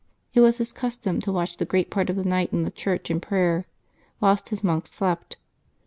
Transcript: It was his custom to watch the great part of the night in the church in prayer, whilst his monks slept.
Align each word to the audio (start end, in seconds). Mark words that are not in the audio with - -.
It 0.33 0.39
was 0.39 0.57
his 0.57 0.71
custom 0.71 1.21
to 1.21 1.31
watch 1.31 1.57
the 1.57 1.63
great 1.63 1.91
part 1.91 2.09
of 2.09 2.15
the 2.15 2.23
night 2.23 2.51
in 2.51 2.63
the 2.63 2.71
church 2.71 3.11
in 3.11 3.19
prayer, 3.19 3.65
whilst 4.19 4.49
his 4.49 4.63
monks 4.63 4.89
slept. 4.89 5.37